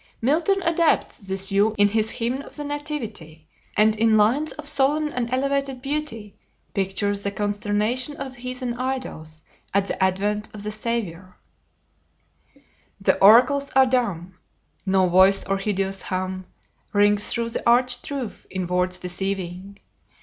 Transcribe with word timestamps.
Milton 0.19 0.63
adopts 0.63 1.19
this 1.19 1.49
view 1.49 1.75
in 1.77 1.87
his 1.89 2.09
"Hymn 2.09 2.41
of 2.41 2.55
the 2.55 2.63
Nativity," 2.63 3.47
and 3.77 3.95
in 3.95 4.17
lines 4.17 4.51
of 4.53 4.67
solemn 4.67 5.09
and 5.09 5.31
elevated 5.31 5.79
beauty 5.79 6.33
pictures 6.73 7.21
the 7.21 7.29
consternation 7.29 8.17
of 8.17 8.31
the 8.33 8.39
heathen 8.39 8.73
idols 8.79 9.43
at 9.75 9.85
the 9.85 10.03
Advent 10.03 10.47
of 10.55 10.63
the 10.63 10.71
Saviour: 10.71 11.37
"The 12.99 13.19
oracles 13.19 13.69
are 13.75 13.85
dumb; 13.85 14.39
No 14.87 15.07
voice 15.07 15.43
or 15.45 15.57
hideous 15.59 16.01
hum 16.01 16.47
Rings 16.93 17.29
through 17.29 17.49
the 17.49 17.69
arched 17.69 18.09
roof 18.09 18.47
in 18.49 18.65
words 18.65 18.97
Deceiving. 18.97 19.77